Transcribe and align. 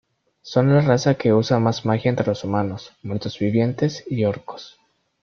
Son 0.41 0.73
la 0.73 0.81
raza 0.81 1.13
que 1.13 1.31
usa 1.31 1.59
más 1.59 1.85
magia 1.85 2.09
entre 2.09 2.25
los 2.25 2.43
humanos, 2.43 2.91
muertos 3.03 3.37
vivientes 3.37 4.03
y 4.07 4.25
orcos. 4.25 4.79